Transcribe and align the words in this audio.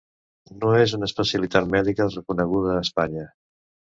No 0.61 0.71
és 0.77 0.93
una 0.97 1.09
especialitat 1.09 1.69
mèdica 1.75 2.09
reconeguda 2.15 2.73
a 2.77 2.81
Espanya. 2.87 3.27